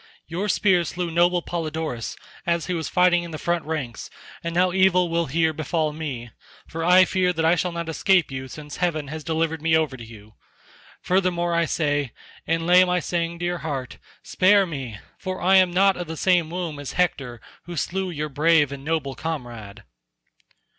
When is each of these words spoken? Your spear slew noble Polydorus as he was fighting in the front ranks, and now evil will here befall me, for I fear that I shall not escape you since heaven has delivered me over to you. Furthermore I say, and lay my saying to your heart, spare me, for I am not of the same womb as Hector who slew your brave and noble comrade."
Your 0.25 0.49
spear 0.49 0.83
slew 0.83 1.11
noble 1.11 1.43
Polydorus 1.43 2.17
as 2.43 2.65
he 2.65 2.73
was 2.73 2.89
fighting 2.89 3.21
in 3.21 3.29
the 3.29 3.37
front 3.37 3.63
ranks, 3.65 4.09
and 4.43 4.55
now 4.55 4.71
evil 4.71 5.09
will 5.09 5.27
here 5.27 5.53
befall 5.53 5.93
me, 5.93 6.31
for 6.65 6.83
I 6.83 7.05
fear 7.05 7.31
that 7.33 7.45
I 7.45 7.53
shall 7.53 7.71
not 7.71 7.87
escape 7.87 8.31
you 8.31 8.47
since 8.47 8.77
heaven 8.77 9.09
has 9.09 9.23
delivered 9.23 9.61
me 9.61 9.77
over 9.77 9.95
to 9.95 10.03
you. 10.03 10.33
Furthermore 11.03 11.53
I 11.53 11.65
say, 11.65 12.13
and 12.47 12.65
lay 12.65 12.83
my 12.83 12.99
saying 12.99 13.37
to 13.37 13.45
your 13.45 13.59
heart, 13.59 13.99
spare 14.23 14.65
me, 14.65 14.97
for 15.19 15.39
I 15.39 15.57
am 15.57 15.69
not 15.69 15.95
of 15.95 16.07
the 16.07 16.17
same 16.17 16.49
womb 16.49 16.79
as 16.79 16.93
Hector 16.93 17.39
who 17.65 17.77
slew 17.77 18.09
your 18.09 18.27
brave 18.29 18.71
and 18.71 18.83
noble 18.83 19.13
comrade." 19.13 19.83